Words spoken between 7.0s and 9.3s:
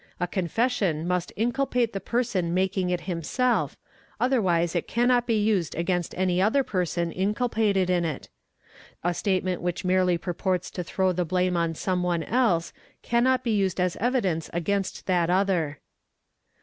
inculpated in it.— A